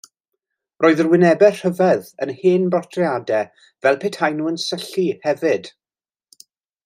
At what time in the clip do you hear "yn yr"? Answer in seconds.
2.27-2.39